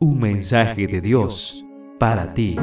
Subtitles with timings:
[0.00, 1.64] Un mensaje de Dios
[1.98, 2.54] para ti.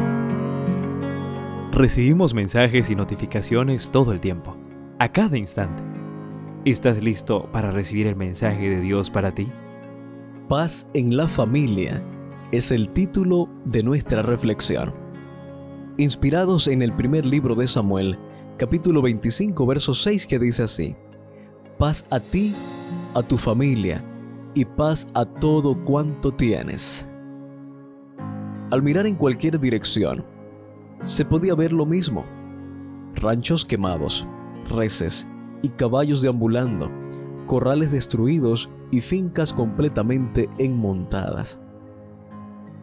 [1.73, 4.55] Recibimos mensajes y notificaciones todo el tiempo,
[4.99, 5.83] a cada instante.
[6.63, 9.49] ¿Estás listo para recibir el mensaje de Dios para ti?
[10.47, 12.01] Paz en la familia
[12.53, 14.93] es el título de nuestra reflexión.
[15.97, 18.17] Inspirados en el primer libro de Samuel,
[18.57, 20.95] capítulo 25, verso 6, que dice así,
[21.77, 22.55] Paz a ti,
[23.13, 24.01] a tu familia,
[24.53, 27.05] y paz a todo cuanto tienes.
[28.71, 30.25] Al mirar en cualquier dirección,
[31.03, 32.25] se podía ver lo mismo.
[33.15, 34.27] Ranchos quemados,
[34.69, 35.27] reses
[35.61, 36.89] y caballos deambulando,
[37.45, 41.59] corrales destruidos y fincas completamente enmontadas.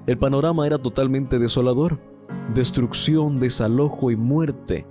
[0.07, 1.99] El panorama era totalmente desolador.
[2.55, 4.87] Destrucción, desalojo y muerte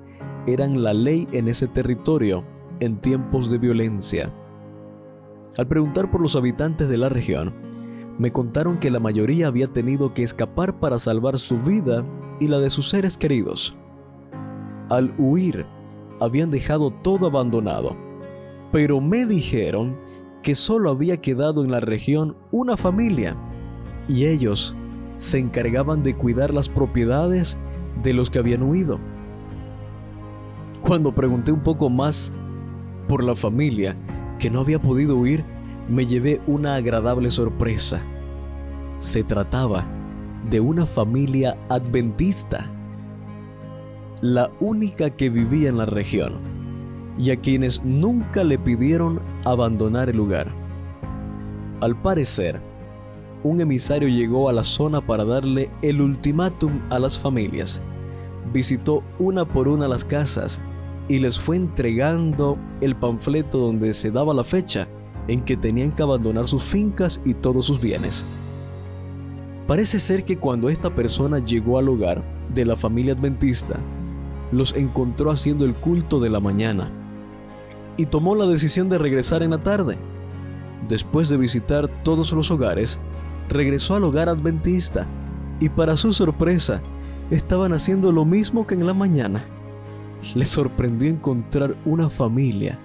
[0.45, 2.43] eran la ley en ese territorio
[2.79, 4.33] en tiempos de violencia.
[5.57, 7.53] Al preguntar por los habitantes de la región,
[8.21, 12.05] me contaron que la mayoría había tenido que escapar para salvar su vida
[12.39, 13.75] y la de sus seres queridos.
[14.89, 15.65] Al huir,
[16.19, 17.97] habían dejado todo abandonado,
[18.71, 19.97] pero me dijeron
[20.43, 23.35] que solo había quedado en la región una familia
[24.07, 24.75] y ellos
[25.17, 27.57] se encargaban de cuidar las propiedades
[28.03, 28.99] de los que habían huido.
[30.83, 32.31] Cuando pregunté un poco más
[33.07, 33.97] por la familia
[34.37, 35.43] que no había podido huir,
[35.91, 38.01] me llevé una agradable sorpresa.
[38.97, 39.85] Se trataba
[40.49, 42.65] de una familia adventista,
[44.21, 46.35] la única que vivía en la región,
[47.17, 50.49] y a quienes nunca le pidieron abandonar el lugar.
[51.81, 52.61] Al parecer,
[53.43, 57.81] un emisario llegó a la zona para darle el ultimátum a las familias.
[58.53, 60.61] Visitó una por una las casas
[61.09, 64.87] y les fue entregando el panfleto donde se daba la fecha
[65.27, 68.25] en que tenían que abandonar sus fincas y todos sus bienes.
[69.67, 72.23] Parece ser que cuando esta persona llegó al hogar
[72.53, 73.79] de la familia adventista,
[74.51, 76.91] los encontró haciendo el culto de la mañana
[77.97, 79.97] y tomó la decisión de regresar en la tarde.
[80.89, 82.99] Después de visitar todos los hogares,
[83.47, 85.07] regresó al hogar adventista
[85.59, 86.81] y para su sorpresa,
[87.29, 89.45] estaban haciendo lo mismo que en la mañana.
[90.35, 92.77] Le sorprendió encontrar una familia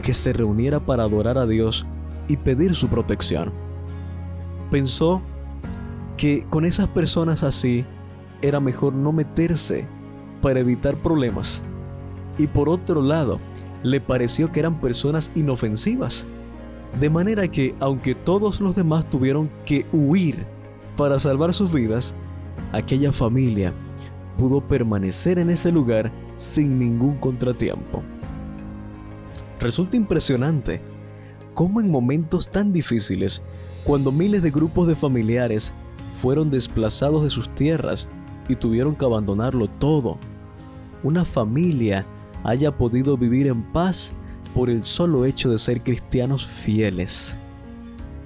[0.00, 1.86] que se reuniera para adorar a Dios
[2.28, 3.52] y pedir su protección.
[4.70, 5.20] Pensó
[6.16, 7.84] que con esas personas así
[8.40, 9.86] era mejor no meterse
[10.40, 11.62] para evitar problemas.
[12.38, 13.38] Y por otro lado,
[13.82, 16.26] le pareció que eran personas inofensivas.
[17.00, 20.44] De manera que, aunque todos los demás tuvieron que huir
[20.96, 22.14] para salvar sus vidas,
[22.72, 23.72] aquella familia
[24.38, 28.02] pudo permanecer en ese lugar sin ningún contratiempo.
[29.62, 30.80] Resulta impresionante
[31.54, 33.42] cómo en momentos tan difíciles,
[33.84, 35.72] cuando miles de grupos de familiares
[36.20, 38.08] fueron desplazados de sus tierras
[38.48, 40.18] y tuvieron que abandonarlo todo,
[41.04, 42.04] una familia
[42.42, 44.12] haya podido vivir en paz
[44.52, 47.38] por el solo hecho de ser cristianos fieles.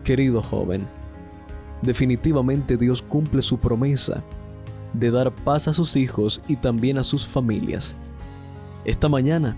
[0.04, 0.86] Querido joven,
[1.82, 4.24] definitivamente Dios cumple su promesa
[4.94, 7.94] de dar paz a sus hijos y también a sus familias.
[8.86, 9.54] Esta mañana,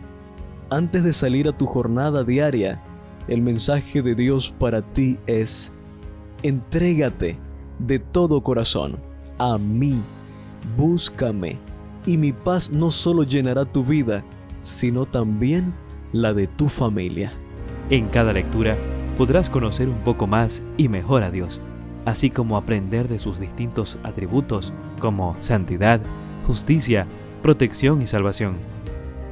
[0.71, 2.83] antes de salir a tu jornada diaria,
[3.29, 5.73] el mensaje de Dios para ti es,
[6.43, 7.39] entrégate
[7.79, 8.99] de todo corazón
[9.39, 10.01] a mí,
[10.77, 11.59] búscame,
[12.07, 14.25] y mi paz no solo llenará tu vida,
[14.61, 15.73] sino también
[16.13, 17.33] la de tu familia.
[17.91, 18.77] En cada lectura
[19.17, 21.61] podrás conocer un poco más y mejor a Dios,
[22.05, 26.01] así como aprender de sus distintos atributos como santidad,
[26.47, 27.07] justicia,
[27.43, 28.57] protección y salvación.